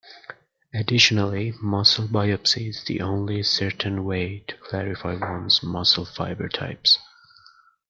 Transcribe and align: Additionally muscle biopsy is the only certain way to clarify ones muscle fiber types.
Additionally 0.73 1.53
muscle 1.61 2.07
biopsy 2.07 2.69
is 2.69 2.83
the 2.85 3.01
only 3.01 3.43
certain 3.43 4.03
way 4.03 4.39
to 4.47 4.57
clarify 4.57 5.13
ones 5.13 5.61
muscle 5.61 6.05
fiber 6.05 6.49
types. 6.49 6.97